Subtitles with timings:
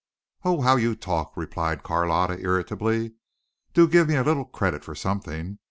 [0.43, 3.11] "Oh, how you talk," replied Carlotta irritably.
[3.75, 5.59] "Do give me a little credit for something.